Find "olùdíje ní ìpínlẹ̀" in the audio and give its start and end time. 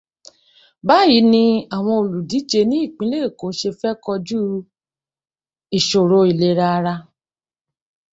2.01-3.23